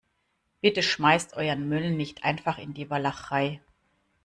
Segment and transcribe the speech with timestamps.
[0.61, 3.61] Bitte schmeißt euren Müll nicht einfach in die Walachei.